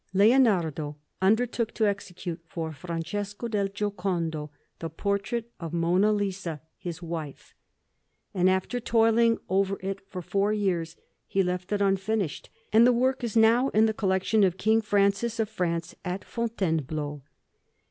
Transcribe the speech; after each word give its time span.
Leonardo 0.15 0.97
undertook 1.21 1.71
to 1.75 1.85
execute, 1.85 2.39
for 2.47 2.73
Francesco 2.73 3.47
del 3.47 3.67
Giocondo, 3.67 4.49
the 4.79 4.89
portrait 4.89 5.51
of 5.59 5.73
Monna 5.73 6.11
Lisa, 6.11 6.59
his 6.79 7.03
wife; 7.03 7.53
and 8.33 8.49
after 8.49 8.79
toiling 8.79 9.37
over 9.47 9.77
it 9.81 10.01
for 10.09 10.23
four 10.23 10.51
years, 10.51 10.95
he 11.27 11.43
left 11.43 11.71
it 11.71 11.83
unfinished; 11.83 12.49
and 12.73 12.87
the 12.87 12.91
work 12.91 13.23
is 13.23 13.37
now 13.37 13.69
in 13.75 13.85
the 13.85 13.93
collection 13.93 14.43
of 14.43 14.57
King 14.57 14.81
Francis 14.81 15.39
of 15.39 15.47
France, 15.49 15.93
at 16.03 16.25
Fontainebleau. 16.25 17.21